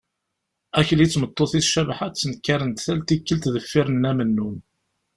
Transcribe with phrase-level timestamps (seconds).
[0.79, 4.57] Akli d tmeṭṭut-is Cabḥa ttnekkaren-d tal tikkelt deffir n nna Mennun.